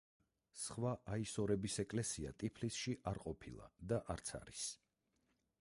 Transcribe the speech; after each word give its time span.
სხვა 0.61 0.93
აისორების 1.17 1.77
ეკლესია 1.83 2.33
ტფილისში 2.45 2.97
არ 3.15 3.23
ყოფილა 3.27 3.71
და 3.93 4.03
არც 4.17 4.37
არის. 4.45 4.69